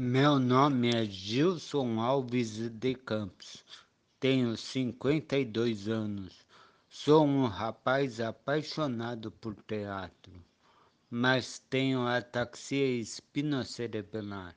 Meu 0.00 0.38
nome 0.38 0.90
é 0.90 1.04
Gilson 1.04 1.98
Alves 1.98 2.70
de 2.70 2.94
Campos, 2.94 3.64
tenho 4.20 4.56
52 4.56 5.88
anos, 5.88 6.46
sou 6.88 7.26
um 7.26 7.46
rapaz 7.46 8.20
apaixonado 8.20 9.32
por 9.32 9.56
teatro, 9.56 10.32
mas 11.10 11.58
tenho 11.68 12.06
ataxia 12.06 13.00
espinocerebral. 13.00 14.54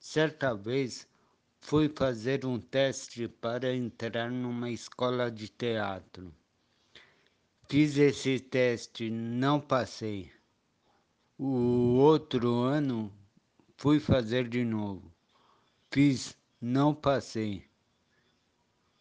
Certa 0.00 0.52
vez 0.52 1.06
fui 1.60 1.88
fazer 1.88 2.44
um 2.44 2.58
teste 2.58 3.28
para 3.28 3.72
entrar 3.72 4.32
numa 4.32 4.68
escola 4.68 5.30
de 5.30 5.46
teatro. 5.46 6.34
Fiz 7.68 7.96
esse 7.96 8.40
teste, 8.40 9.08
não 9.10 9.60
passei. 9.60 10.32
O 11.38 11.98
outro 11.98 12.62
ano 12.62 13.12
Fui 13.82 13.98
fazer 13.98 14.46
de 14.46 14.64
novo. 14.64 15.12
Fiz, 15.90 16.38
não 16.60 16.94
passei. 16.94 17.64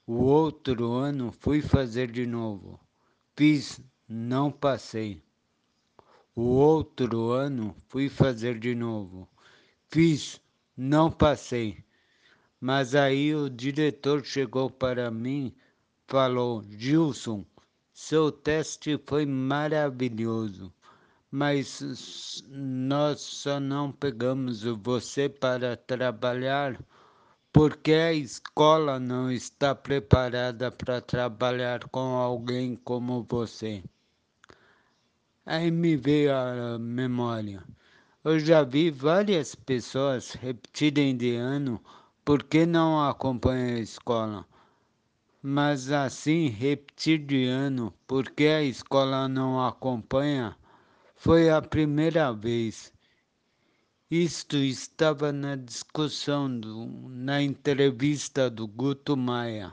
O 0.08 0.23
outro 0.23 0.94
ano 0.94 1.31
fui 1.31 1.62
fazer 1.62 2.12
de 2.12 2.26
novo. 2.26 2.80
Fiz, 3.36 3.80
não 4.09 4.52
passei. 4.52 5.22
O 6.36 6.41
outro 6.41 7.30
ano 7.30 7.75
fui 7.89 8.09
fazer 8.09 8.58
de 8.58 8.73
novo. 8.73 9.30
Fiz, 9.88 10.41
não 10.75 11.11
passei. 11.11 11.86
Mas 12.59 12.95
aí 12.95 13.36
o 13.36 13.52
diretor 13.52 14.25
chegou 14.25 14.67
para 14.67 15.11
mim, 15.11 15.53
falou: 16.08 16.63
Gilson, 16.67 17.45
seu 17.94 18.31
teste 18.31 19.00
foi 19.05 19.27
maravilhoso 19.27 20.73
mas 21.31 22.44
nós 22.49 23.21
só 23.21 23.58
não 23.58 23.89
pegamos 23.89 24.63
você 24.63 25.30
para 25.30 25.77
trabalhar 25.77 26.77
porque 27.53 27.94
a 27.94 28.13
escola 28.13 29.00
não 29.00 29.31
está 29.31 29.73
preparada 29.73 30.69
para 30.69 31.00
trabalhar 31.00 31.88
com 31.88 32.16
alguém 32.17 32.75
como 32.75 33.25
você. 33.30 33.81
Aí 35.45 35.72
me 35.72 35.95
veio 35.95 36.36
a 36.36 36.78
memória. 36.78 37.63
Eu 38.23 38.39
já 38.39 38.63
vi 38.63 38.91
várias 38.91 39.56
pessoas 39.56 40.34
repetirem 40.34 41.16
de 41.16 41.36
ano 41.36 41.81
porque 42.25 42.66
não 42.66 43.02
acompanham 43.02 43.78
a 43.78 43.80
escola. 43.80 44.45
Mas 45.41 45.91
assim, 45.91 46.47
repetir 46.47 47.25
de 47.25 47.45
ano 47.47 47.94
porque 48.06 48.45
a 48.45 48.63
escola 48.63 49.28
não 49.28 49.66
acompanha 49.66 50.56
foi 51.23 51.52
a 51.52 51.61
primeira 51.61 52.33
vez. 52.33 52.91
Isto 54.09 54.58
estava 54.58 55.31
na 55.31 55.55
discussão, 55.55 56.59
do, 56.59 56.88
na 57.09 57.39
entrevista 57.44 58.50
do 58.50 58.67
Guto 58.67 59.16
Maia. 59.16 59.72